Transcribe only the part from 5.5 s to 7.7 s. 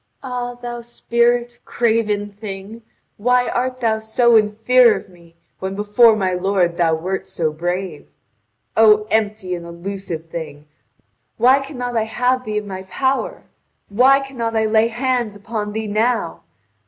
when before my lord thou weft so